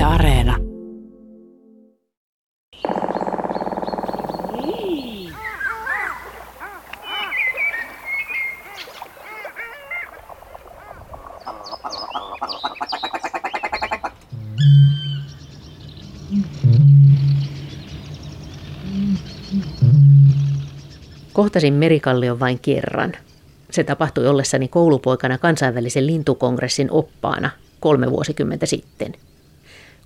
[0.00, 0.56] Yle Areena.
[21.32, 23.12] Kohtasin Merikallion vain kerran.
[23.70, 28.89] Se tapahtui ollessani koulupoikana kansainvälisen lintukongressin oppaana kolme vuosikymmentä sitten.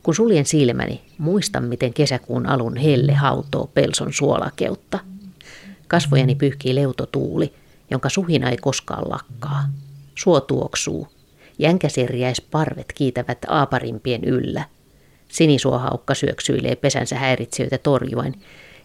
[0.05, 4.99] Kun suljen silmäni, muistan miten kesäkuun alun helle hautoo pelson suolakeutta.
[5.89, 7.53] Kasvojani pyyhkii leutotuuli,
[7.90, 9.68] jonka suhina ei koskaan lakkaa.
[10.14, 11.08] Suo tuoksuu.
[12.50, 14.64] parvet kiitävät aaparimpien yllä.
[15.29, 18.35] Sinisuohaukka syöksyilee pesänsä häiritsijöitä torjuen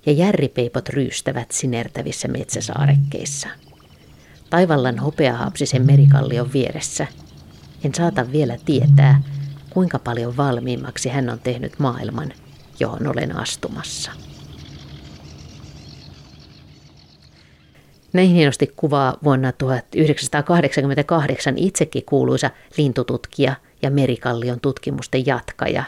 [0.05, 3.47] ja järripeipot ryystävät sinertävissä metsäsaarekkeissa.
[4.49, 7.07] Taivallan hopeahapsisen merikallion vieressä.
[7.83, 9.21] En saata vielä tietää,
[9.69, 12.33] kuinka paljon valmiimmaksi hän on tehnyt maailman,
[12.79, 14.11] johon olen astumassa.
[18.13, 25.83] Näin hienosti kuvaa vuonna 1988 itsekin kuuluisa lintututkija ja merikallion tutkimusten jatkaja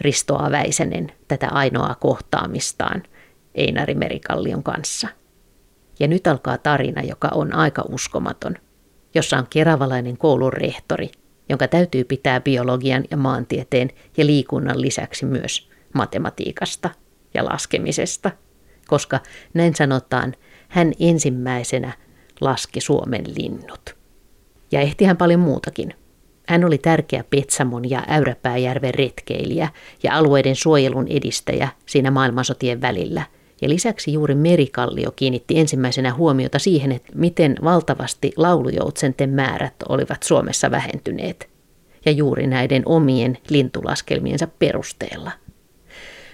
[0.00, 3.02] Risto Väisänen tätä ainoaa kohtaamistaan–
[3.54, 5.08] Einari Merikallion kanssa.
[6.00, 8.54] Ja nyt alkaa tarina, joka on aika uskomaton,
[9.14, 11.10] jossa on keravalainen koulun rehtori,
[11.48, 16.90] jonka täytyy pitää biologian ja maantieteen ja liikunnan lisäksi myös matematiikasta
[17.34, 18.30] ja laskemisesta,
[18.86, 19.20] koska
[19.54, 20.34] näin sanotaan,
[20.68, 21.92] hän ensimmäisenä
[22.40, 23.96] laski Suomen linnut.
[24.72, 25.94] Ja ehti hän paljon muutakin.
[26.48, 29.68] Hän oli tärkeä Petsamon ja Äyräpääjärven retkeilijä
[30.02, 33.22] ja alueiden suojelun edistäjä siinä maailmansotien välillä–
[33.62, 40.70] ja lisäksi juuri Merikallio kiinnitti ensimmäisenä huomiota siihen, että miten valtavasti laulujoutsenten määrät olivat Suomessa
[40.70, 41.48] vähentyneet.
[42.06, 45.30] Ja juuri näiden omien lintulaskelmiensa perusteella.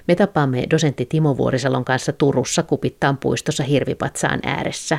[0.08, 4.98] Me tapaamme dosentti Timo Vuorisalon kanssa Turussa Kupittaan puistossa Hirvipatsaan ääressä.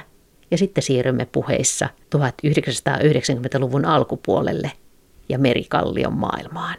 [0.52, 4.72] Ja sitten siirrymme puheissa 1990-luvun alkupuolelle
[5.30, 6.76] ja Merikallion maailmaan.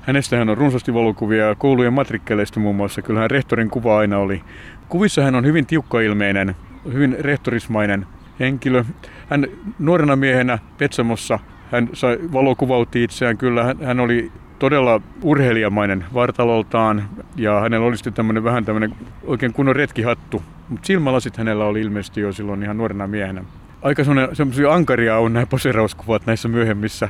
[0.00, 3.02] Hänestähän on runsaasti valokuvia koulujen matrikkeleista muun muassa.
[3.02, 4.42] Kyllähän rehtorin kuva aina oli
[4.88, 6.56] Kuvissa hän on hyvin tiukkailmeinen,
[6.92, 8.06] hyvin rehtorismainen
[8.40, 8.84] henkilö.
[9.30, 9.46] Hän
[9.78, 11.38] nuorena miehenä Petsamossa
[11.72, 13.64] hän sai, valokuvautti itseään kyllä.
[13.64, 18.94] Hän, hän oli todella urheilijamainen vartaloltaan ja hänellä oli sitten tämmöinen vähän tämmöinen
[19.24, 20.42] oikein kunnon retkihattu.
[20.68, 23.44] Mutta silmälasit hänellä oli ilmeisesti jo silloin ihan nuorena miehenä.
[23.82, 27.08] Aika semmoisia ankaria on nämä poserauskuvat näissä myöhemmissä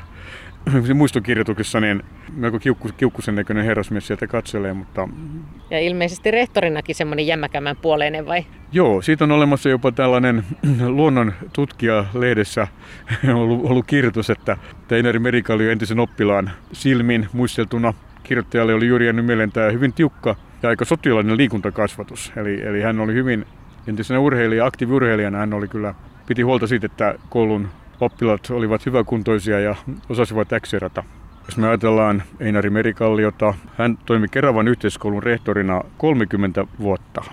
[0.95, 2.03] muistokirjoituksessa niin
[2.37, 5.09] melko kiukku, kiukkusen näköinen herrasmies sieltä katselee, mutta...
[5.71, 8.47] Ja ilmeisesti rehtorinakin semmoinen jämäkämän puoleinen vai?
[8.73, 10.45] Joo, siitä on olemassa jopa tällainen
[10.87, 12.69] luonnon tutkija lehdessä
[13.35, 14.57] ollut, ollut kirjoitus, että
[14.89, 20.69] Teinari Merikallio entisen oppilaan silmin muisteltuna kirjoittajalle oli juuri jäänyt mieleen tämä hyvin tiukka ja
[20.69, 22.33] aika sotilainen liikuntakasvatus.
[22.37, 23.47] Eli, eli hän oli hyvin
[23.87, 25.95] entisenä urheilija, aktiiviurheilijana hän oli kyllä,
[26.27, 27.69] piti huolta siitä, että koulun
[28.01, 29.75] oppilaat olivat hyväkuntoisia ja
[30.09, 31.05] osasivat äksirata.
[31.47, 37.25] Jos me ajatellaan Einari Merikalliota, hän toimi Keravan yhteiskoulun rehtorina 30 vuotta.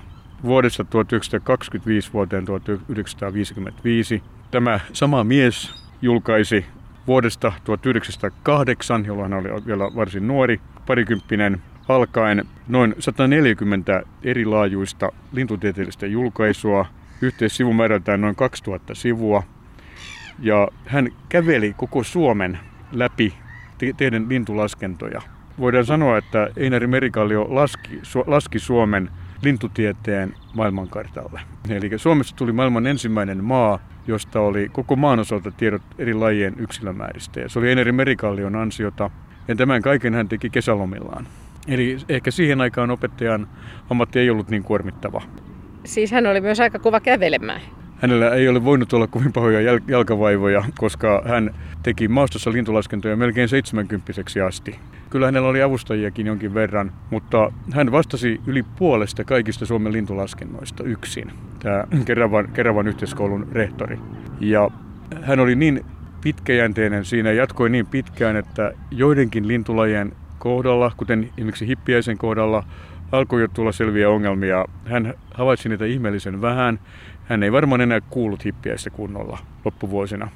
[0.44, 6.66] Vuodesta 1925 vuoteen 1955 tämä sama mies julkaisi
[7.08, 16.86] vuodesta 1908, jolloin hän oli vielä varsin nuori, parikymppinen, alkaen noin 140 erilaajuista lintutieteellistä julkaisua,
[17.22, 19.44] yhteissivumäärältään noin 2000 sivua–
[20.40, 22.60] ja hän käveli koko Suomen
[22.92, 23.34] läpi
[23.98, 25.22] teidän lintulaskentoja.
[25.60, 29.10] Voidaan sanoa, että Einari Merikallio laski, su, laski Suomen
[29.42, 31.42] lintutieteen maailmankartalle.
[31.70, 37.40] Eli Suomessa tuli maailman ensimmäinen maa, josta oli koko maan osalta tiedot eri lajien yksilömääristä.
[37.40, 39.10] Ja se oli Einari Merikallion ansiota,
[39.48, 41.28] ja tämän kaiken hän teki kesälomillaan.
[41.68, 43.48] Eli ehkä siihen aikaan opettajan
[43.90, 45.22] ammatti ei ollut niin kuormittava.
[45.84, 47.62] Siis hän oli myös aika kova kävelemään
[48.02, 54.14] hänellä ei ole voinut olla kovin pahoja jalkavaivoja, koska hän teki maastossa lintulaskentoja melkein 70
[54.48, 54.80] asti.
[55.10, 61.32] Kyllä hänellä oli avustajiakin jonkin verran, mutta hän vastasi yli puolesta kaikista Suomen lintulaskennoista yksin,
[61.60, 64.00] tämä Keravan, Keravan yhteiskoulun rehtori.
[64.40, 64.70] Ja
[65.22, 65.86] hän oli niin
[66.22, 72.64] pitkäjänteinen siinä jatkoi niin pitkään, että joidenkin lintulajien kohdalla, kuten esimerkiksi hippiäisen kohdalla,
[73.12, 74.66] alkoi jo tulla selviä ongelmia.
[74.86, 76.80] Hän havaitsi niitä ihmeellisen vähän
[77.26, 80.30] hän ei varmaan enää kuullut hippiäistä kunnolla loppuvuosina.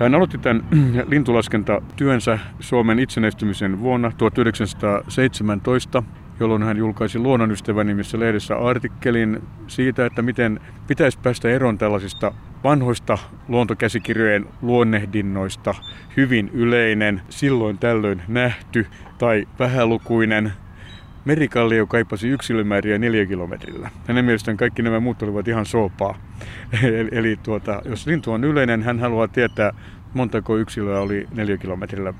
[0.00, 0.64] Hän aloitti tämän
[1.10, 6.02] lintulaskentatyönsä Suomen itsenäistymisen vuonna 1917,
[6.40, 13.18] jolloin hän julkaisi Luonnonystävän nimissä lehdessä artikkelin siitä, että miten pitäisi päästä eroon tällaisista vanhoista
[13.48, 15.74] luontokäsikirjojen luonnehdinnoista
[16.16, 18.86] hyvin yleinen, silloin tällöin nähty
[19.18, 20.52] tai vähälukuinen
[21.24, 23.90] merikallio kaipasi yksilömääriä neliökilometrillä.
[24.08, 26.18] Hänen mielestään kaikki nämä muut olivat ihan soopaa.
[26.82, 29.72] eli, eli tuota, jos lintu on yleinen, hän haluaa tietää,
[30.14, 32.14] montako yksilöä oli neliökilometrillä,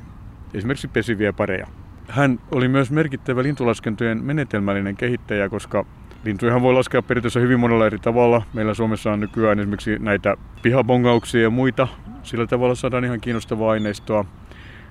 [0.55, 1.67] esimerkiksi pesiviä pareja.
[2.09, 5.85] Hän oli myös merkittävä lintulaskentojen menetelmällinen kehittäjä, koska
[6.25, 8.43] lintujahan voi laskea periaatteessa hyvin monella eri tavalla.
[8.55, 11.89] Meillä Suomessa on nykyään esimerkiksi näitä pihabongauksia ja muita.
[12.23, 14.25] Sillä tavalla saadaan ihan kiinnostavaa aineistoa.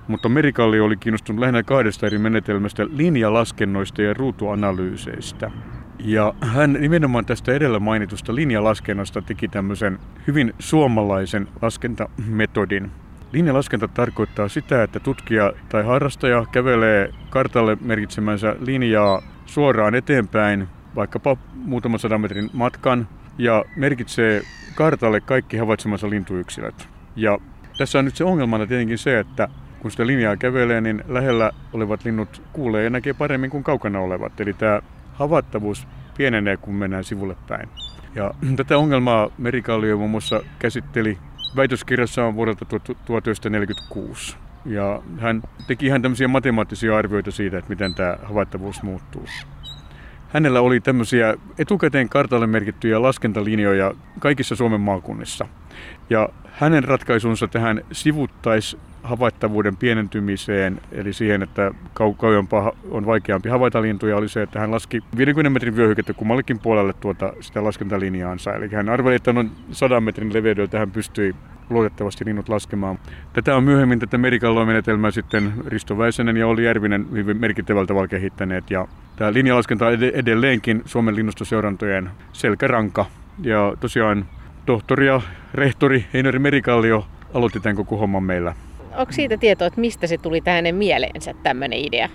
[0.08, 5.50] Mutta Merikalli oli kiinnostunut lähinnä kahdesta eri menetelmästä, linjalaskennoista ja ruutuanalyyseistä.
[5.98, 12.90] Ja hän nimenomaan tästä edellä mainitusta linjalaskennosta teki tämmöisen hyvin suomalaisen laskentametodin.
[13.32, 21.98] Linjalaskenta tarkoittaa sitä, että tutkija tai harrastaja kävelee kartalle merkitsemänsä linjaa suoraan eteenpäin, vaikkapa muutaman
[21.98, 23.08] sadan metrin matkan,
[23.38, 24.42] ja merkitsee
[24.74, 26.88] kartalle kaikki havaitsemansa lintuyksilöt.
[27.16, 27.38] Ja
[27.78, 29.48] tässä on nyt se ongelmana tietenkin se, että
[29.82, 34.40] kun sitä linjaa kävelee, niin lähellä olevat linnut kuulee ja näkee paremmin kuin kaukana olevat.
[34.40, 34.80] Eli tämä
[35.12, 35.86] havaittavuus
[36.16, 37.68] pienenee, kun mennään sivulle päin.
[38.14, 41.18] Ja tätä ongelmaa Merikallio muun muassa käsitteli
[41.56, 44.36] väitöskirjassaan vuodelta 1946.
[44.64, 49.26] Ja hän teki ihan tämmöisiä matemaattisia arvioita siitä, että miten tämä havaittavuus muuttuu.
[50.28, 55.46] Hänellä oli tämmöisiä etukäteen kartalle merkittyjä laskentalinjoja kaikissa Suomen maakunnissa.
[56.10, 61.70] Ja hänen ratkaisunsa tähän sivuttais havaittavuuden pienentymiseen, eli siihen, että
[62.00, 66.58] kau- kauempaa on vaikeampi havaita lintuja, oli se, että hän laski 50 metrin vyöhykettä kummallekin
[66.58, 68.54] puolelle tuota sitä laskentalinjaansa.
[68.54, 71.34] Eli hän arveli, että noin 100 metrin leveydeltä hän pystyi
[71.70, 72.98] luotettavasti linnut laskemaan.
[73.32, 78.70] Tätä on myöhemmin tätä menetelmää sitten Risto Väisänen ja Olli Järvinen hyvin merkittävällä tavalla kehittäneet.
[78.70, 83.06] Ja tämä linjalaskenta on edelleenkin Suomen linnustoseurantojen selkäranka.
[83.42, 84.26] Ja tosiaan
[84.66, 85.20] tohtori ja
[85.54, 88.54] rehtori Heinari Merikallio aloitti tämän koko homman meillä.
[88.96, 92.08] Onko siitä tietoa, että mistä se tuli tähän mieleensä tämmöinen idea?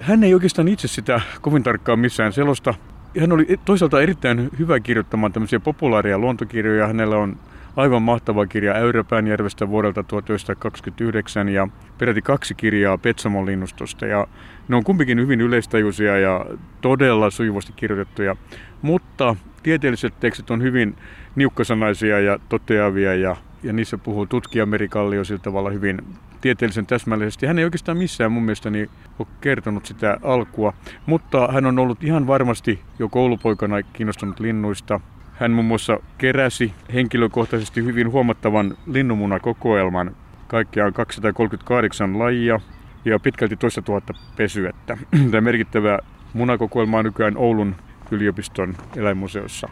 [0.00, 2.74] Hän ei oikeastaan itse sitä kovin tarkkaan missään selosta.
[3.20, 6.86] Hän oli toisaalta erittäin hyvä kirjoittamaan tämmöisiä populaaria luontokirjoja.
[6.86, 7.36] Hänellä on
[7.76, 11.68] aivan mahtava kirja Äyräpäänjärvestä vuodelta 1929 ja
[11.98, 14.06] peräti kaksi kirjaa Petsamon linnustosta.
[14.06, 14.26] Ja
[14.68, 16.46] ne on kumpikin hyvin yleistajuisia ja
[16.80, 18.36] todella sujuvasti kirjoitettuja,
[18.82, 20.96] mutta tieteelliset tekstit on hyvin
[21.36, 26.02] niukkasanaisia ja toteavia ja ja niissä puhuu tutkija Merikallio sillä tavalla hyvin
[26.40, 27.46] tieteellisen täsmällisesti.
[27.46, 30.72] Hän ei oikeastaan missään mun mielestäni ole kertonut sitä alkua,
[31.06, 35.00] mutta hän on ollut ihan varmasti jo koulupoikana kiinnostunut linnuista.
[35.32, 40.16] Hän muun muassa keräsi henkilökohtaisesti hyvin huomattavan linnunmunakokoelman.
[40.46, 42.60] Kaikkiaan 238 lajia
[43.04, 44.98] ja pitkälti toista tuhatta pesyettä.
[45.30, 45.98] Tämä merkittävä
[46.32, 47.76] munakokoelma on nykyään Oulun
[48.10, 49.68] yliopiston eläinmuseossa.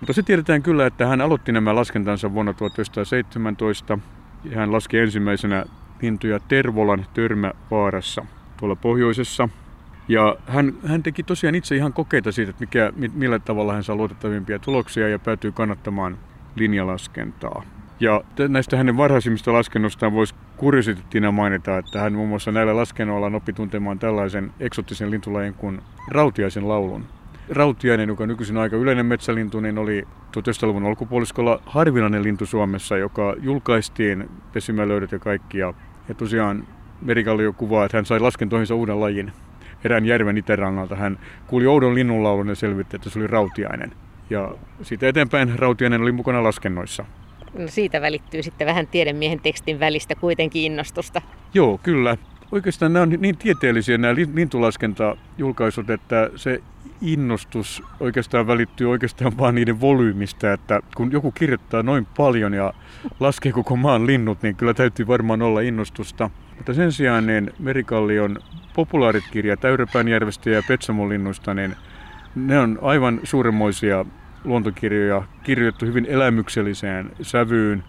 [0.00, 3.98] Mutta se tiedetään kyllä, että hän aloitti nämä laskentansa vuonna 1917
[4.44, 5.64] ja hän laski ensimmäisenä
[6.02, 8.24] lintuja Tervolan törmävaarassa
[8.56, 9.48] tuolla pohjoisessa.
[10.08, 13.96] Ja hän, hän teki tosiaan itse ihan kokeita siitä, että mikä, millä tavalla hän saa
[13.96, 16.18] luotettavimpia tuloksia ja päätyy kannattamaan
[16.56, 17.62] linjalaskentaa.
[18.00, 23.52] Ja näistä hänen varhaisimmista laskennostaan voisi kuriositeettina mainita, että hän muun muassa näillä laskennoilla oppi
[23.52, 27.04] tuntemaan tällaisen eksottisen lintulajin kuin rautiaisen laulun.
[27.50, 30.02] Rautiainen, joka nykyisin aika yleinen metsälintu, niin oli
[30.36, 35.58] 1900-luvun alkupuoliskolla harvinainen lintu Suomessa, joka julkaistiin pesimälöydöt ja kaikki.
[35.58, 35.74] Ja,
[36.08, 36.68] ja tosiaan
[37.02, 39.32] Merikallio kuvaa, että hän sai laskentoihinsa uuden lajin
[39.84, 40.96] erään järven itärannalta.
[40.96, 43.92] Hän kuuli oudon linnunlaulun ja selvitti, että se oli rautiainen.
[44.30, 47.04] Ja siitä eteenpäin rautiainen oli mukana laskennoissa.
[47.58, 51.22] No siitä välittyy sitten vähän tiedemiehen tekstin välistä kuitenkin innostusta.
[51.54, 52.16] Joo, kyllä.
[52.52, 56.62] Oikeastaan nämä on niin tieteellisiä nämä lintulaskentajulkaisut, että se
[57.02, 62.74] innostus oikeastaan välittyy oikeastaan vaan niiden volyymista, että kun joku kirjoittaa noin paljon ja
[63.20, 66.30] laskee koko maan linnut, niin kyllä täytyy varmaan olla innostusta.
[66.56, 68.36] Mutta sen sijaan niin Merikallion
[68.74, 71.76] populaarit kirjat Äyräpäänjärvestä ja Petsamon linnuista, niin
[72.34, 74.04] ne on aivan suuremmoisia
[74.44, 77.84] luontokirjoja, kirjoitettu hyvin elämykselliseen sävyyn.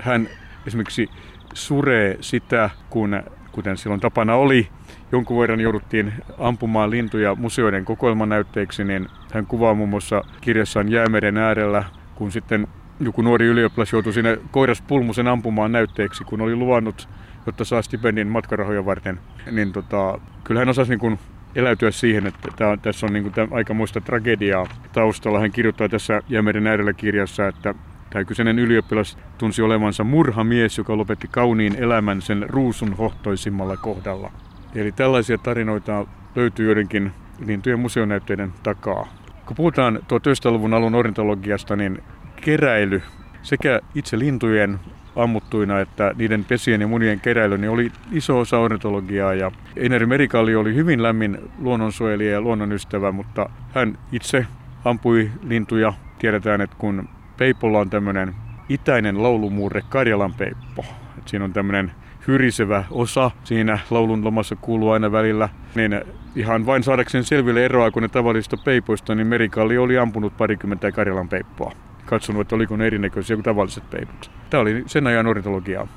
[0.00, 0.28] Hän
[0.66, 1.08] esimerkiksi
[1.54, 4.68] suree sitä, kun kuten silloin tapana oli,
[5.12, 11.84] jonkun verran jouduttiin ampumaan lintuja museoiden kokoelmanäytteiksi, niin hän kuvaa muun muassa kirjassaan Jäämeren äärellä,
[12.14, 12.66] kun sitten
[13.00, 17.08] joku nuori ylioppilas joutui sinne koiraspulmusen ampumaan näytteeksi, kun oli luvannut,
[17.46, 19.20] jotta saa stipendin matkarahoja varten.
[19.50, 21.18] Niin tota, kyllä hän osasi niin kuin
[21.54, 25.40] eläytyä siihen, että tämä, tässä on niin kuin aika muista tragediaa taustalla.
[25.40, 27.74] Hän kirjoittaa tässä Jäämeren äärellä kirjassa, että
[28.10, 34.30] Tämä kyseinen ylioppilas tunsi olevansa murhamies, joka lopetti kauniin elämän sen ruusun hohtoisimmalla kohdalla.
[34.74, 37.12] Eli tällaisia tarinoita löytyy joidenkin
[37.46, 39.08] lintujen museonäytteiden takaa.
[39.46, 42.02] Kun puhutaan 1900-luvun alun ornitologiasta, niin
[42.36, 43.02] keräily
[43.42, 44.80] sekä itse lintujen
[45.16, 50.54] ammuttuina että niiden pesien ja munien keräily niin oli iso osa ornitologiaa ja Einari Merikalli
[50.54, 54.46] oli hyvin lämmin luonnonsuojelija ja luonnonystävä, mutta hän itse
[54.84, 55.92] ampui lintuja.
[56.18, 57.08] Tiedetään, että kun
[57.40, 58.34] peipolla on tämmöinen
[58.68, 60.84] itäinen laulumuurre Karjalan peippo,
[61.18, 61.92] että siinä on tämmöinen
[62.26, 66.00] hyrisevä osa siinä laulun lomassa kuuluu aina välillä, niin
[66.36, 71.28] ihan vain saadakseen selville eroa kuin ne tavallisista peipoista, niin Merikalli oli ampunut parikymmentä Karjalan
[71.28, 71.72] peippoa.
[72.06, 74.30] Katsonut, että oliko ne erinäköisiä kuin tavalliset peipot.
[74.50, 75.88] Tämä oli sen ajan ornitologiaa.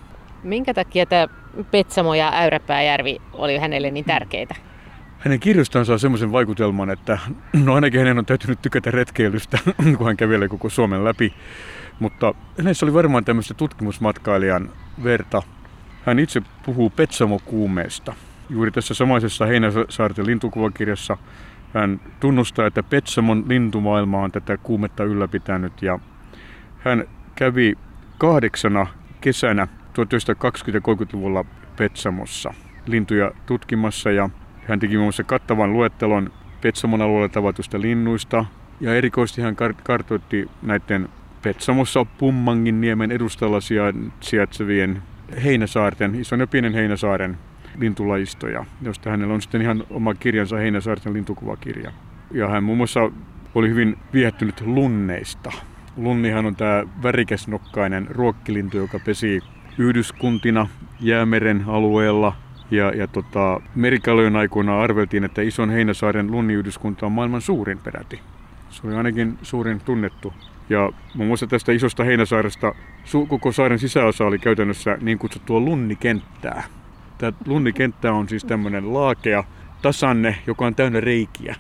[0.44, 1.28] Minkä takia tämä
[1.72, 4.56] Petsamo ja Äyräpääjärvi oli hänelle niin tärkeitä?
[5.24, 7.20] Hänen kirjastaan saa semmoisen vaikutelman, että
[7.64, 9.58] no ainakin hänen on täytynyt tykätä retkeilystä,
[9.98, 11.34] kun hän kävelee koko Suomen läpi.
[12.00, 14.70] Mutta hänessä oli varmaan tämmöistä tutkimusmatkailijan
[15.04, 15.42] verta.
[16.06, 18.14] Hän itse puhuu Petsamo-kuumeesta.
[18.50, 21.18] Juuri tässä samaisessa Heinäsaarten lintukuvakirjassa
[21.74, 26.00] hän tunnustaa, että Petsamon lintumaailma on tätä kuumetta ylläpitänyt ja
[26.80, 27.74] hän kävi
[28.18, 28.88] kahdeksana
[29.22, 32.54] kesänä 1920-30-luvulla Petsamossa
[32.86, 34.30] lintuja tutkimassa ja
[34.68, 38.46] hän teki muun muassa kattavan luettelon Petsamon alueella tavatusta linnuista
[38.80, 41.10] ja erikoisesti hän kartoitti näiden
[41.42, 43.60] Petsamossa Pummangin niemen edustalla
[44.20, 45.02] sijaitsevien
[45.44, 47.38] Heinäsaarten, ison ja pienen Heinäsaaren
[47.80, 51.92] lintulajistoja, josta hänellä on sitten ihan oma kirjansa Heinäsaarten lintukuvakirja.
[52.32, 53.12] Ja hän muun muassa
[53.56, 55.52] oli hyvin viehättynyt lunneista.
[55.98, 59.40] Lunnihan on tämä värikäsnokkainen ruokkilintu, joka pesi
[59.78, 60.68] yhdyskuntina
[61.00, 62.36] Jäämeren alueella.
[62.74, 68.20] Ja, ja tota, merikaljojen aikoina arveltiin, että ison Heinäsaaren lunniyhdyskunta on maailman suurin peräti.
[68.70, 70.34] Se oli ainakin suurin tunnettu.
[70.70, 72.76] Ja muun muassa tästä isosta Heinäsaaresta
[73.28, 76.64] koko saaren sisäosa oli käytännössä niin kutsuttua lunnikenttää.
[77.18, 79.44] Tämä lunnikenttä on siis tämmöinen laakea
[79.82, 81.56] tasanne, joka on täynnä reikiä.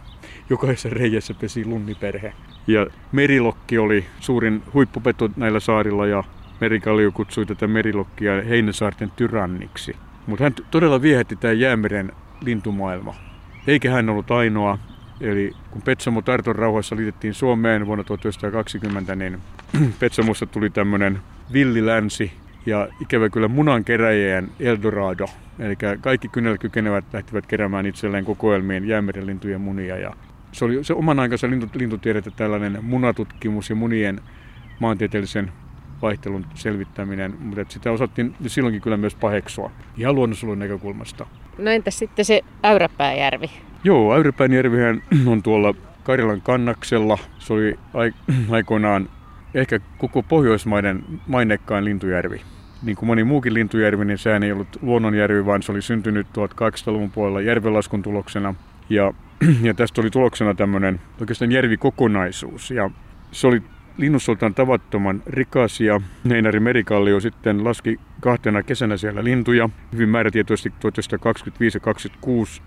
[0.49, 2.33] Jokaisessa reijässä pesi lunniperhe.
[2.67, 6.23] Ja merilokki oli suurin huippupeto näillä saarilla ja
[6.61, 9.95] Merikallio kutsui tätä merilokkia Heinäsaarten tyranniksi.
[10.27, 12.11] Mutta hän todella viehätti tämä jäämeren
[12.41, 13.15] lintumaailma.
[13.67, 14.77] Eikä hän ollut ainoa.
[15.21, 19.39] Eli kun Petsamo Tarton rauhassa liitettiin Suomeen vuonna 1920, niin
[19.99, 21.19] Petsamossa tuli tämmöinen
[21.53, 22.31] villilänsi
[22.65, 25.25] ja ikävä kyllä munankeräjien Eldorado.
[25.59, 29.97] Eli kaikki kynnellä kykenevät lähtivät keräämään itselleen kokoelmien jäämerenlintujen munia.
[29.97, 30.13] Ja
[30.51, 34.21] se oli se oman aikansa lintutiedettä tällainen munatutkimus ja munien
[34.79, 35.51] maantieteellisen
[36.03, 41.25] vaihtelun selvittäminen, mutta sitä osattiin silloinkin kyllä myös paheksua ihan luonnonsuojelun näkökulmasta.
[41.57, 43.51] No entäs sitten se Äyräpääjärvi?
[43.83, 47.17] Joo, Äyräpääjärvihän on tuolla Karjalan kannaksella.
[47.39, 47.79] Se oli
[48.49, 49.09] aikoinaan
[49.53, 52.41] ehkä koko Pohjoismaiden mainekkain lintujärvi.
[52.83, 57.11] Niin kuin moni muukin lintujärvi, niin sehän ei ollut luonnonjärvi, vaan se oli syntynyt 1800-luvun
[57.11, 58.55] puolella järvenlaskun tuloksena.
[58.89, 59.13] Ja,
[59.67, 62.71] ja tästä oli tuloksena tämmöinen oikeastaan järvikokonaisuus.
[62.71, 62.89] Ja
[63.31, 63.63] se oli
[63.97, 71.77] linnussoltaan tavattoman rikas ja Neinari Merikallio sitten laski kahtena kesänä siellä lintuja, hyvin määrätietoisesti 1925
[71.77, 72.61] ja 1926.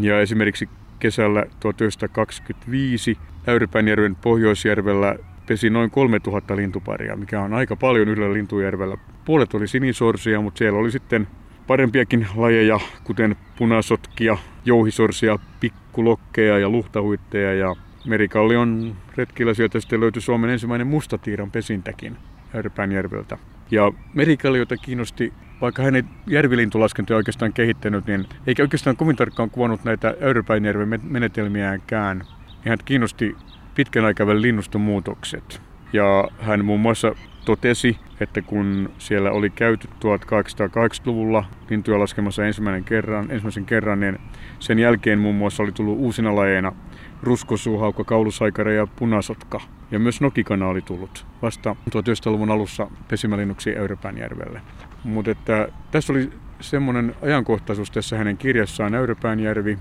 [0.00, 8.34] Ja esimerkiksi kesällä 1925 Äyrypäänjärven Pohjoisjärvellä pesi noin 3000 lintuparia, mikä on aika paljon yhdellä
[8.34, 8.96] lintujärvellä.
[9.24, 11.28] Puolet oli sinisorsia, mutta siellä oli sitten
[11.66, 20.50] parempiakin lajeja, kuten punasotkia, jouhisorsia, pikkulokkeja ja luhtahuitteja ja Merikallion retkillä sieltä sitten löytyi Suomen
[20.50, 22.16] ensimmäinen mustatiiran pesintäkin
[22.52, 23.38] Härpäänjärveltä.
[23.70, 29.84] Ja Merikalliota kiinnosti, vaikka hän ei järvilintulaskentoja oikeastaan kehittänyt, niin eikä oikeastaan kovin tarkkaan kuvannut
[29.84, 32.22] näitä Äyrypäinjärven menetelmiäänkään.
[32.64, 33.36] Hän kiinnosti
[33.74, 35.62] pitkän aikavälin linnustonmuutokset.
[35.92, 37.14] Ja hän muun muassa
[37.44, 44.18] totesi, että kun siellä oli käyty 1880-luvulla lintuja laskemassa ensimmäisen kerran, ensimmäisen kerran, niin
[44.58, 46.72] sen jälkeen muun muassa oli tullut uusina lajeina
[47.22, 49.60] ruskosuuhaukka, kaulusaikare ja punasotka.
[49.90, 54.60] Ja myös nokikana oli tullut vasta 1900-luvun alussa pesimälinnuksi Äyräpäänjärvelle.
[55.04, 59.78] Mutta että tässä oli semmoinen ajankohtaisuus tässä hänen kirjassaan Äyräpäänjärvi,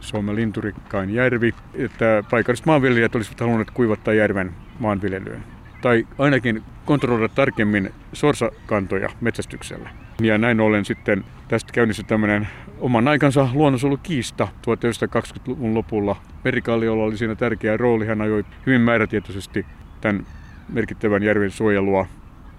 [0.00, 5.44] Suomen linturikkain järvi, että paikalliset maanviljelijät olisivat halunneet kuivattaa järven maanviljelyyn.
[5.82, 9.90] Tai ainakin kontrolloida tarkemmin sorsakantoja metsästyksellä.
[10.20, 12.48] Ja näin ollen sitten tästä käynnistyi tämmöinen
[12.80, 16.16] oman aikansa luonnonsuojelukiista 1920-luvun lopulla.
[16.44, 18.06] Merikalliolla oli siinä tärkeä rooli.
[18.06, 19.66] Hän ajoi hyvin määrätietoisesti
[20.00, 20.26] tämän
[20.68, 22.06] merkittävän järven suojelua.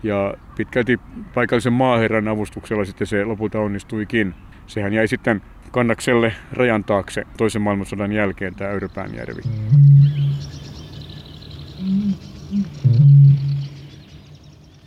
[0.04, 1.00] Ja pitkälti
[1.34, 4.36] paikallisen maaherran avustuksella sitten se lopulta onnistuikin.
[4.68, 9.42] Sehän jäi sitten kannakselle rajan taakse toisen maailmansodan jälkeen tämä Äyräpäänjärvi.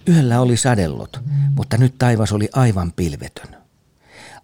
[0.09, 1.21] Yöllä oli sadellot,
[1.57, 3.66] mutta nyt taivas oli aivan pilvetön.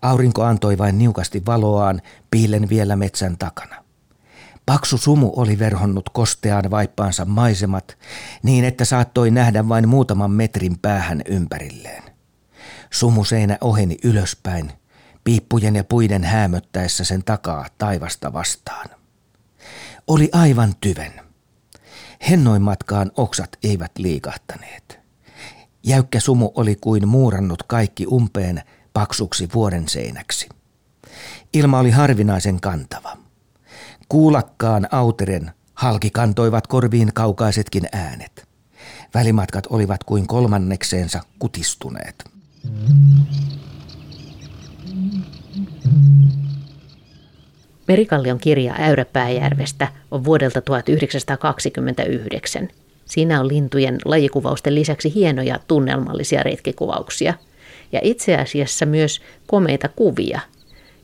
[0.03, 3.85] Aurinko antoi vain niukasti valoaan piilen vielä metsän takana.
[4.67, 7.99] Paksu sumu oli verhonnut kosteaan vaippaansa maisemat
[8.43, 12.03] niin, että saattoi nähdä vain muutaman metrin päähän ympärilleen.
[12.91, 14.73] Sumuseinä oheni ylöspäin,
[15.25, 18.89] piippujen ja puiden häämöttäessä sen takaa taivasta vastaan.
[20.07, 21.13] Oli aivan tyven.
[22.31, 25.01] Hennoin matkaan oksat eivät liikahtaneet.
[25.83, 30.49] Jäykkä sumu oli kuin muurannut kaikki umpeen paksuksi vuoren seinäksi.
[31.53, 33.17] Ilma oli harvinaisen kantava.
[34.09, 38.49] Kuulakkaan auteren halki kantoivat korviin kaukaisetkin äänet.
[39.15, 42.25] Välimatkat olivat kuin kolmannekseensa kutistuneet.
[47.89, 52.69] Merikallion kirja Äyräpääjärvestä on vuodelta 1929.
[53.05, 57.35] Siinä on lintujen lajikuvausten lisäksi hienoja tunnelmallisia retkikuvauksia
[57.93, 60.41] ja itse asiassa myös komeita kuvia,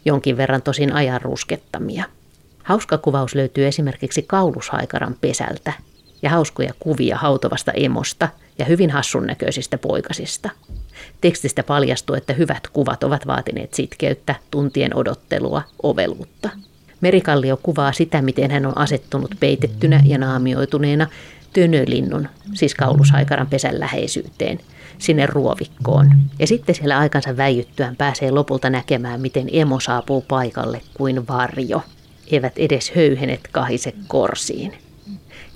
[0.04, 2.04] jonkin verran tosin ajan ruskettamia.
[2.62, 5.72] Hauska kuvaus löytyy esimerkiksi kaulushaikaran pesältä
[6.22, 8.28] ja hauskoja kuvia hautovasta emosta
[8.58, 10.50] ja hyvin hassun näköisistä poikasista.
[11.20, 16.50] Tekstistä paljastuu, että hyvät kuvat ovat vaatineet sitkeyttä, tuntien odottelua, oveluutta.
[17.00, 21.06] Merikallio kuvaa sitä, miten hän on asettunut peitettynä ja naamioituneena
[21.52, 24.60] tönölinnun, siis kaulushaikaran pesän läheisyyteen,
[24.98, 26.14] sinne ruovikkoon.
[26.38, 31.82] Ja sitten siellä aikansa väijyttyään pääsee lopulta näkemään, miten emo saapuu paikalle kuin varjo.
[32.30, 34.72] Eivät edes höyhenet kahise korsiin.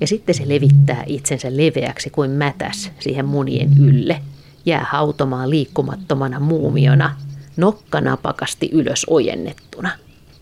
[0.00, 4.22] Ja sitten se levittää itsensä leveäksi kuin mätäs siihen munien ylle.
[4.66, 7.16] Jää hautomaan liikkumattomana muumiona,
[7.56, 9.90] nokka napakasti ylös ojennettuna.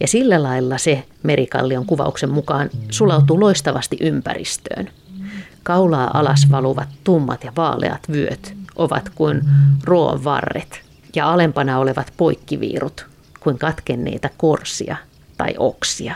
[0.01, 4.89] Ja sillä lailla se merikallion kuvauksen mukaan sulautuu loistavasti ympäristöön.
[5.63, 9.41] Kaulaa alas valuvat tummat ja vaaleat vyöt ovat kuin
[9.85, 10.83] ruoan varret
[11.15, 13.07] ja alempana olevat poikkiviirut
[13.41, 14.97] kuin katkenneita korsia
[15.37, 16.15] tai oksia.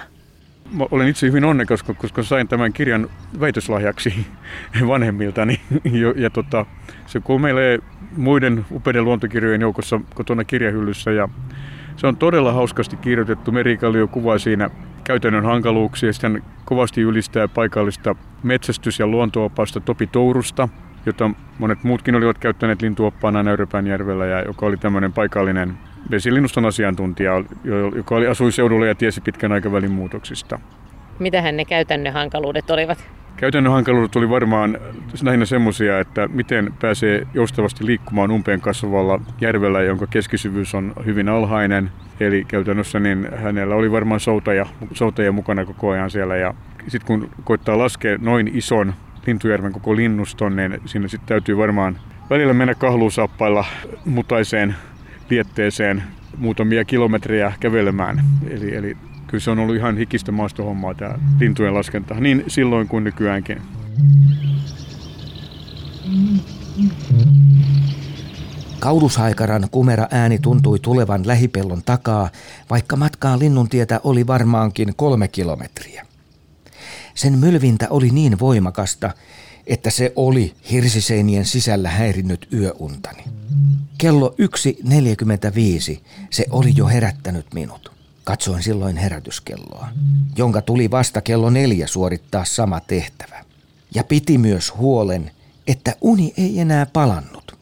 [0.70, 3.08] Mä olen itse hyvin onnekas, koska sain tämän kirjan
[3.40, 4.26] väitöslahjaksi
[4.88, 5.60] vanhemmiltani.
[6.16, 6.66] Ja tota,
[7.06, 7.78] se kuumelee
[8.16, 11.10] muiden upeiden luontokirjojen joukossa kotona kirjahyllyssä.
[11.10, 11.28] Ja
[11.96, 13.52] se on todella hauskasti kirjoitettu.
[13.52, 14.70] Merikallio kuvaa siinä
[15.04, 16.12] käytännön hankaluuksia.
[16.12, 20.68] Sitten kovasti ylistää paikallista metsästys- ja luontoopasta Topi Tourusta,
[21.06, 25.74] jota monet muutkin olivat käyttäneet lintuoppaana Nöyrypäänjärvellä ja joka oli tämmöinen paikallinen
[26.10, 27.44] vesilinnuston asiantuntija,
[27.94, 30.58] joka oli, asui seudulla ja tiesi pitkän aikavälin muutoksista.
[31.18, 33.04] Mitähän ne käytännön hankaluudet olivat?
[33.36, 34.78] Käytännön hankaluudet oli varmaan
[35.22, 41.90] lähinnä semmoisia, että miten pääsee joustavasti liikkumaan umpeen kasvavalla järvellä, jonka keskisyvyys on hyvin alhainen.
[42.20, 46.36] Eli käytännössä niin hänellä oli varmaan soutaja, soutaja mukana koko ajan siellä.
[46.36, 46.54] Ja
[46.88, 48.94] sitten kun koittaa laskea noin ison
[49.26, 53.64] Lintujärven koko linnuston, niin siinä sitten täytyy varmaan välillä mennä kahluusappailla
[54.04, 54.74] mutaiseen
[55.30, 56.02] lietteeseen
[56.38, 58.24] muutamia kilometrejä kävelemään.
[58.50, 63.04] Eli, eli kyllä se on ollut ihan hikistä maastohommaa tämä lintujen laskenta, niin silloin kuin
[63.04, 63.62] nykyäänkin.
[68.80, 72.28] Kaulushaikaran kumera ääni tuntui tulevan lähipellon takaa,
[72.70, 76.06] vaikka matkaa linnuntietä oli varmaankin kolme kilometriä.
[77.14, 79.10] Sen mylvintä oli niin voimakasta,
[79.66, 83.24] että se oli hirsiseinien sisällä häirinnyt yöuntani.
[83.98, 84.34] Kello
[85.92, 86.00] 1.45
[86.30, 87.92] se oli jo herättänyt minut.
[88.24, 89.88] Katsoin silloin herätyskelloa,
[90.36, 93.44] jonka tuli vasta kello neljä suorittaa sama tehtävä.
[93.94, 95.30] Ja piti myös huolen,
[95.66, 97.58] että uni ei enää palannut.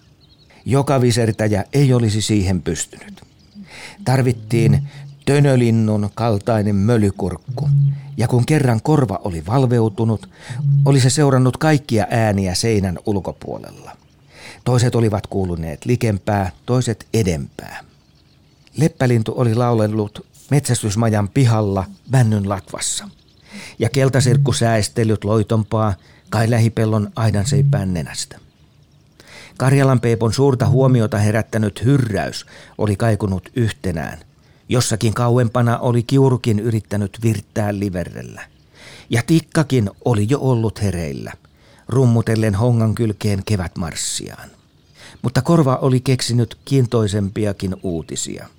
[0.64, 3.22] Joka visertäjä ei olisi siihen pystynyt.
[4.04, 4.88] Tarvittiin
[5.26, 7.68] tönölinnun kaltainen mölykurkku,
[8.16, 10.28] ja kun kerran korva oli valveutunut,
[10.85, 13.96] oli se seurannut kaikkia ääniä seinän ulkopuolella.
[14.64, 17.80] Toiset olivat kuuluneet likempää, toiset edempää.
[18.76, 23.08] Leppälintu oli laulellut metsästysmajan pihalla männyn latvassa.
[23.78, 25.94] Ja keltasirkku säästellyt loitompaa
[26.30, 28.38] kai lähipellon aidanseipään nenästä.
[29.58, 32.46] Karjalan Peipon suurta huomiota herättänyt hyrräys
[32.78, 34.18] oli kaikunut yhtenään.
[34.72, 38.42] Jossakin kauempana oli kiurukin yrittänyt virttää liverrellä.
[39.11, 41.32] Ja tikkakin oli jo ollut hereillä,
[41.88, 44.50] rummutellen hongan kylkeen kevätmarssiaan.
[45.22, 48.48] Mutta korva oli keksinyt kiintoisempiakin uutisia–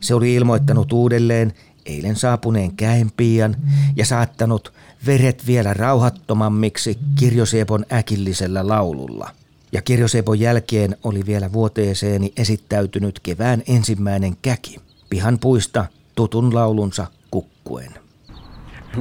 [0.00, 1.52] se oli ilmoittanut uudelleen
[1.86, 3.56] eilen saapuneen käenpiian
[3.96, 4.72] ja saattanut
[5.06, 9.30] veret vielä rauhattomammiksi Kirjosepon äkillisellä laululla.
[9.72, 17.92] Ja Kirjosepon jälkeen oli vielä vuoteeseeni esittäytynyt kevään ensimmäinen käki, pihan puista tutun laulunsa kukkuen.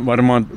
[0.06, 0.48] Varmaan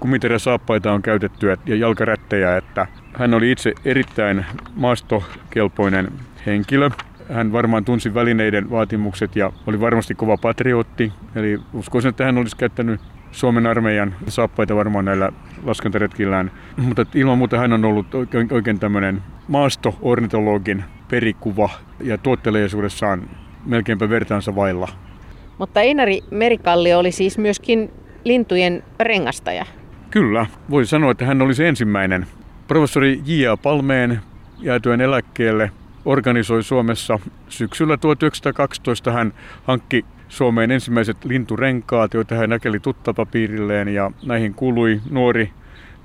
[0.00, 6.12] kumiteria saappaita on käytetty ja jalkarättejä, että hän oli itse erittäin maastokelpoinen
[6.46, 6.90] henkilö
[7.32, 11.12] hän varmaan tunsi välineiden vaatimukset ja oli varmasti kova patriotti.
[11.34, 13.00] Eli uskoisin, että hän olisi käyttänyt
[13.32, 15.32] Suomen armeijan saappaita varmaan näillä
[15.64, 16.50] laskentaretkillään.
[16.76, 23.30] Mutta ilman muuta hän on ollut oikein, oikein tämmöinen maasto-ornitologin perikuva ja tuotteleisuudessaan
[23.68, 24.88] melkeinpä vertaansa vailla.
[25.58, 27.90] Mutta Einari Merikallio oli siis myöskin
[28.24, 29.66] lintujen rengastaja.
[30.10, 32.26] Kyllä, voisi sanoa, että hän oli se ensimmäinen.
[32.68, 33.56] Professori J.A.
[33.56, 34.20] Palmeen
[34.58, 35.70] jäätyen eläkkeelle
[36.04, 39.32] organisoi Suomessa syksyllä 1912 hän
[39.64, 45.50] hankki Suomeen ensimmäiset linturenkaat, joita hän näkeli tuttapapiirilleen ja näihin kului nuori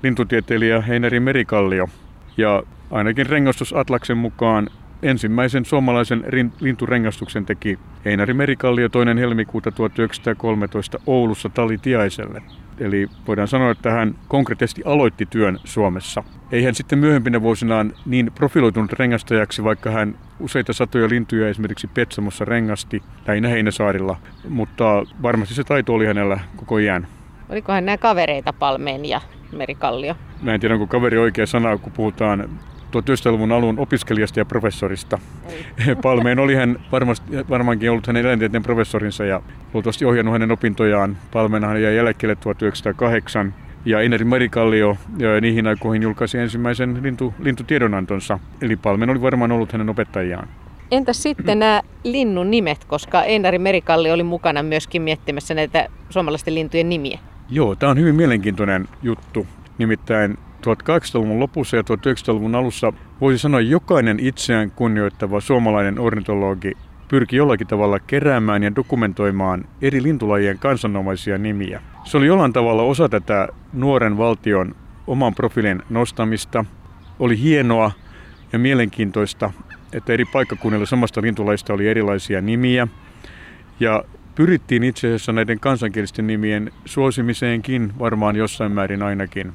[0.02, 1.88] lintutieteilijä Heineri Merikallio.
[2.36, 4.68] Ja ainakin rengastusatlaksen mukaan
[5.04, 6.24] ensimmäisen suomalaisen
[6.60, 12.42] linturengastuksen teki Heinari Merikallio toinen helmikuuta 1913 Oulussa Talitiaiselle.
[12.78, 16.22] Eli voidaan sanoa, että hän konkreettisesti aloitti työn Suomessa.
[16.52, 22.44] Ei hän sitten myöhempinä vuosinaan niin profiloitunut rengastajaksi, vaikka hän useita satoja lintuja esimerkiksi Petsamossa
[22.44, 24.16] rengasti, lähinnä Heinäsaarilla,
[24.48, 24.84] mutta
[25.22, 27.06] varmasti se taito oli hänellä koko iän.
[27.48, 29.20] Olikohan nämä kavereita Palmeen ja
[29.52, 30.14] Merikallio?
[30.42, 32.48] Mä en tiedä, onko kaveri oikea sana, kun puhutaan
[32.94, 35.18] 1900-luvun alun opiskelijasta ja professorista.
[35.48, 35.94] Ei.
[36.02, 39.42] Palmeen oli hän varmasti, varmaankin ollut hänen eläintieteen professorinsa ja
[39.74, 41.16] luultavasti ohjannut hänen opintojaan.
[41.32, 43.54] Palmeenahan jäi eläkkeelle 1908
[43.84, 48.38] ja Einari Marikallio ja niihin aikoihin julkaisi ensimmäisen lintu, lintutiedonantonsa.
[48.62, 50.48] Eli Palmen oli varmaan ollut hänen opettajiaan.
[50.90, 56.88] Entäs sitten nämä linnun nimet, koska Einari Merikalli oli mukana myöskin miettimässä näitä suomalaisten lintujen
[56.88, 57.18] nimiä?
[57.50, 59.46] Joo, tämä on hyvin mielenkiintoinen juttu.
[59.78, 66.72] Nimittäin 1800-luvun lopussa ja 1900-luvun alussa voisi sanoa jokainen itseään kunnioittava suomalainen ornitologi
[67.08, 71.82] pyrki jollakin tavalla keräämään ja dokumentoimaan eri lintulajien kansanomaisia nimiä.
[72.04, 74.74] Se oli jollain tavalla osa tätä nuoren valtion
[75.06, 76.64] oman profiilin nostamista.
[77.18, 77.92] Oli hienoa
[78.52, 79.50] ja mielenkiintoista,
[79.92, 82.88] että eri paikkakunnilla samasta lintulajista oli erilaisia nimiä.
[83.80, 89.52] Ja pyrittiin itse asiassa näiden kansankielisten nimien suosimiseenkin varmaan jossain määrin ainakin.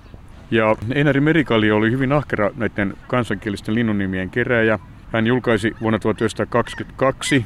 [0.52, 4.80] Ja Einari Merikali oli hyvin ahkera näiden kansankielisten linnunimien keräjä.
[5.14, 7.46] Hän julkaisi vuonna 1922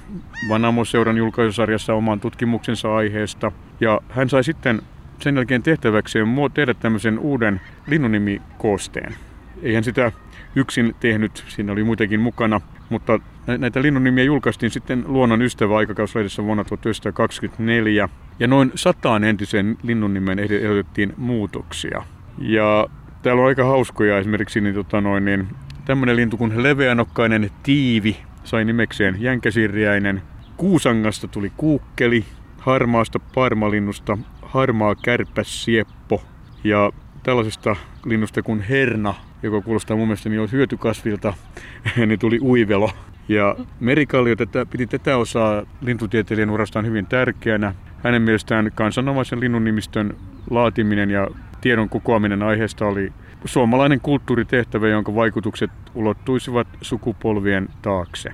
[0.50, 3.52] Vanamo-seuran julkaisusarjassa oman tutkimuksensa aiheesta.
[3.80, 4.82] Ja hän sai sitten
[5.20, 9.16] sen jälkeen tehtäväkseen tehdä tämmöisen uuden linnunimikoosteen.
[9.62, 10.12] Ei hän sitä
[10.56, 13.20] yksin tehnyt, siinä oli muitakin mukana, mutta
[13.58, 18.10] näitä linnunimiä julkaistiin sitten Luonnon ystävä aikakauslehdessä vuonna 1924.
[18.40, 22.04] Ja noin sataan entisen linnunnimen ehdotettiin muutoksia.
[22.44, 22.88] Ja
[23.22, 25.48] täällä on aika hauskoja esimerkiksi niin, tota noin, niin,
[25.86, 30.22] tämmöinen lintu kuin leveänokkainen tiivi sai nimekseen jänkäsirjäinen.
[30.58, 32.26] Kuusangasta tuli kuukkeli,
[32.60, 36.24] harmaasta parmalinnusta harmaa kärpäsieppo
[36.64, 36.92] ja
[37.24, 37.76] tällaisesta
[38.06, 41.34] linnusta kuin herna, joka kuulostaa mun mielestä niin hyötykasvilta,
[42.08, 42.92] niin tuli uivelo.
[43.28, 47.76] Ja Merikallio tätä, piti tätä osaa lintutieteilijän urastaan hyvin tärkeänä.
[48.04, 50.16] Hänen mielestään kansanomaisen linnunimistön
[50.50, 51.28] laatiminen ja
[51.64, 53.14] tiedon kokoaminen aiheesta oli
[53.46, 58.32] suomalainen kulttuuritehtävä, jonka vaikutukset ulottuisivat sukupolvien taakse.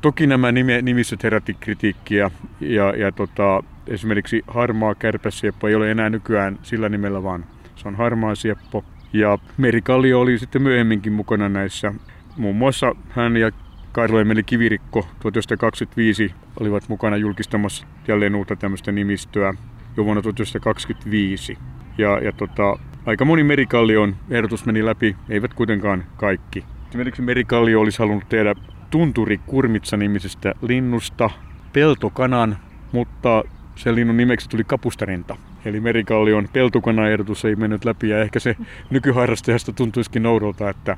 [0.00, 6.58] Toki nämä nimistöt herätti kritiikkiä ja, ja tota, esimerkiksi harmaa kärpäsieppo ei ole enää nykyään
[6.62, 7.44] sillä nimellä, vaan
[7.76, 8.84] se on harmaa sieppo.
[9.12, 11.92] Ja Merikallio oli sitten myöhemminkin mukana näissä.
[12.36, 13.50] Muun muassa hän ja
[13.92, 19.54] Karlo Emeli Kivirikko 1925 olivat mukana julkistamassa jälleen uutta tämmöistä nimistöä
[19.96, 21.58] jo vuonna 1925.
[21.98, 26.64] Ja, ja tota, aika moni Merikallion ehdotus meni läpi, eivät kuitenkaan kaikki.
[26.88, 28.54] Esimerkiksi Merikallio olisi halunnut tehdä
[28.90, 31.30] tunturi kurmitsa-nimisestä linnusta
[31.72, 32.56] peltokanan,
[32.92, 33.42] mutta
[33.76, 35.36] sen linnun nimeksi tuli kapustarinta.
[35.64, 38.56] Eli Merikallion peltokana-ehdotus ei mennyt läpi ja ehkä se
[38.90, 40.96] nykyharrastajasta tuntuisikin oudolta, että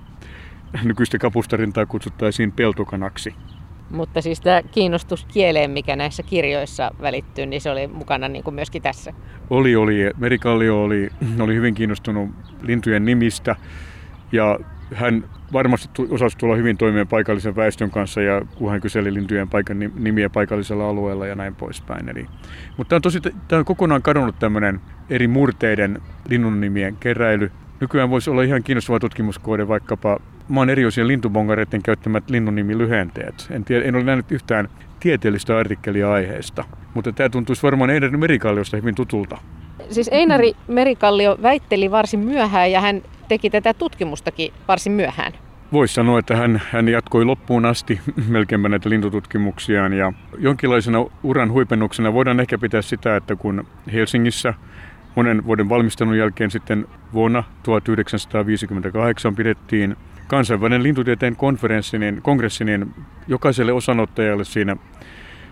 [0.84, 3.34] nykyistä kapustarintaa kutsuttaisiin peltokanaksi.
[3.90, 8.54] Mutta siis tämä kiinnostus kieleen, mikä näissä kirjoissa välittyy, niin se oli mukana niin kuin
[8.54, 9.12] myöskin tässä.
[9.50, 10.10] Oli, oli.
[10.16, 11.10] Merikallio oli,
[11.44, 12.30] oli hyvin kiinnostunut
[12.62, 13.56] lintujen nimistä
[14.32, 14.58] ja
[14.94, 19.78] hän varmasti osasi tulla hyvin toimeen paikallisen väestön kanssa ja kun hän kyseli lintujen paikan
[19.78, 22.08] nimiä paikallisella alueella ja näin poispäin.
[22.08, 22.26] Eli,
[22.76, 26.60] mutta tämä on, tosi, tämä on kokonaan kadonnut tämmöinen eri murteiden linnun
[27.00, 27.50] keräily.
[27.80, 33.46] Nykyään voisi olla ihan kiinnostava tutkimuskohde vaikkapa maan eriosien lintubongareiden käyttämät linnunimilyhenteet.
[33.50, 34.68] En, tiedä, en ole nähnyt yhtään
[35.00, 39.38] tieteellistä artikkelia aiheesta, mutta tämä tuntuisi varmaan Einari Merikalliosta hyvin tutulta.
[39.90, 45.32] Siis Einari Merikallio väitteli varsin myöhään ja hän teki tätä tutkimustakin varsin myöhään.
[45.72, 52.12] Voisi sanoa, että hän, hän jatkoi loppuun asti melkein näitä lintututkimuksiaan ja jonkinlaisena uran huipennuksena
[52.12, 54.54] voidaan ehkä pitää sitä, että kun Helsingissä
[55.14, 59.96] monen vuoden valmistelun jälkeen sitten vuonna 1958 pidettiin
[60.28, 62.94] kansainvälinen lintutieteen konferenssi, niin kongressi, niin
[63.28, 64.76] jokaiselle osanottajalle siinä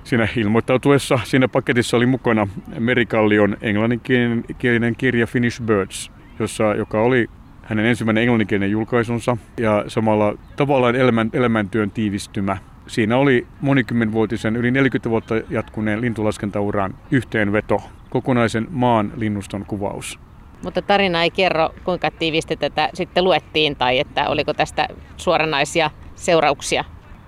[0.04, 7.28] Siinä ilmoittautuessa siinä paketissa oli mukana Merikallion englanninkielinen kirja Finnish Birds, jossa, joka oli
[7.62, 12.56] hänen ensimmäinen englanninkielinen julkaisunsa ja samalla tavallaan elämän, elämäntyön tiivistymä.
[12.86, 20.18] Siinä oli monikymmenvuotisen, yli 40 vuotta jatkuneen lintulaskentauran yhteenveto, kokonaisen maan linnuston kuvaus.
[20.64, 26.84] Mutta tarina ei kerro, kuinka tiivisti tätä sitten luettiin tai että oliko tästä suoranaisia seurauksia.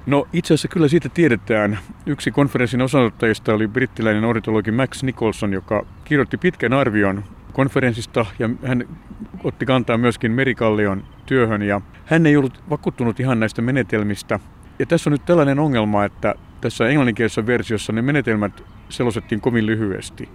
[0.06, 1.78] No itse asiassa kyllä siitä tiedetään.
[2.06, 8.88] Yksi konferenssin osanottajista oli brittiläinen ornitologi Max Nicholson, joka kirjoitti pitkän arvion konferenssista ja hän
[9.44, 14.40] otti kantaa myöskin Merikallion työhön ja hän ei ollut vakuuttunut ihan näistä menetelmistä.
[14.78, 20.28] Ja tässä on nyt tällainen ongelma, että tässä englanninkielisessä versiossa ne menetelmät selostettiin kovin lyhyesti.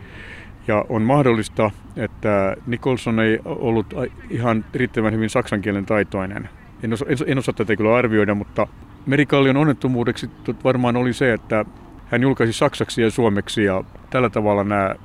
[0.67, 3.85] Ja on mahdollista, että Nicholson ei ollut
[4.29, 6.49] ihan riittävän hyvin saksan kielen taitoinen.
[6.83, 8.67] En, osa, en osaa tätä kyllä arvioida, mutta
[9.05, 10.29] Merikallion onnettomuudeksi
[10.63, 11.65] varmaan oli se, että
[12.05, 14.95] hän julkaisi saksaksi ja suomeksi ja tällä tavalla nämä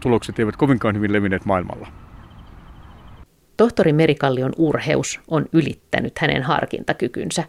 [0.00, 1.88] tulokset eivät kovinkaan hyvin levinneet maailmalla.
[3.56, 7.44] Tohtori Merikallion urheus on ylittänyt hänen harkintakykynsä.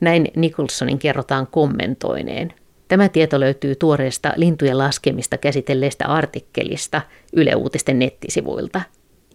[0.00, 2.52] Näin Nicholsonin kerrotaan kommentoineen.
[2.88, 8.80] Tämä tieto löytyy tuoreesta lintujen laskemista käsitelleestä artikkelista Yle Uutisten nettisivuilta.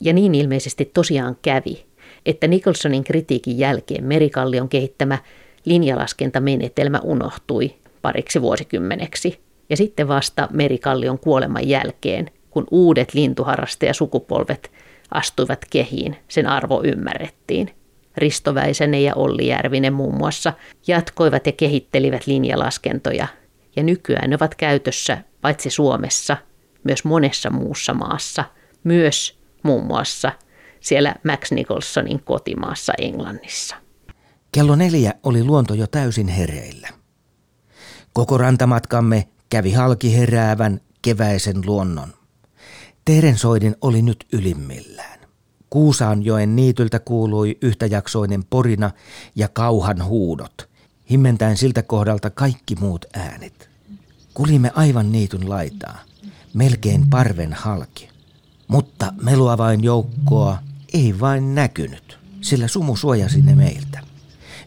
[0.01, 1.85] Ja niin ilmeisesti tosiaan kävi,
[2.25, 5.17] että Nicholsonin kritiikin jälkeen Merikallion kehittämä
[5.65, 9.39] linjalaskentamenetelmä unohtui pariksi vuosikymmeneksi.
[9.69, 14.71] Ja sitten vasta Merikallion kuoleman jälkeen, kun uudet lintuharrastajasukupolvet
[15.11, 17.69] astuivat kehiin, sen arvo ymmärrettiin.
[18.17, 20.53] Risto Väisänen ja Olli Järvinen muun muassa
[20.87, 23.27] jatkoivat ja kehittelivät linjalaskentoja,
[23.75, 26.37] ja nykyään ne ovat käytössä paitsi Suomessa,
[26.83, 28.45] myös monessa muussa maassa,
[28.83, 30.31] myös muun muassa
[30.79, 33.75] siellä Max Nicholsonin kotimaassa Englannissa.
[34.51, 36.87] Kello neljä oli luonto jo täysin hereillä.
[38.13, 42.13] Koko rantamatkamme kävi halki heräävän keväisen luonnon.
[43.05, 45.19] Terensoidin oli nyt ylimmillään.
[45.69, 48.91] Kuusaanjoen niityltä kuului yhtäjaksoinen porina
[49.35, 50.69] ja kauhan huudot,
[51.11, 53.69] himmentäen siltä kohdalta kaikki muut äänet.
[54.33, 55.99] Kulimme aivan niityn laitaa,
[56.53, 58.09] melkein parven halki.
[58.67, 60.57] Mutta melua vain joukkoa
[60.93, 63.99] ei vain näkynyt, sillä sumu suojasi ne meiltä.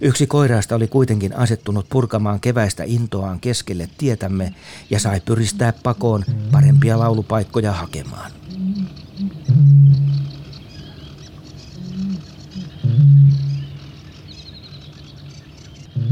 [0.01, 4.55] Yksi koiraista oli kuitenkin asettunut purkamaan keväistä intoaan keskelle tietämme
[4.91, 8.31] ja sai pyristää pakoon parempia laulupaikkoja hakemaan.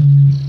[0.03, 0.42] Mm-hmm.